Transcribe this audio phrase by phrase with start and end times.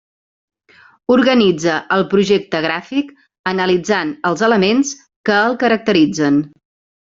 [1.15, 3.13] Organitza el projecte gràfic
[3.53, 4.97] analitzant els elements
[5.31, 6.45] que el caracteritzen.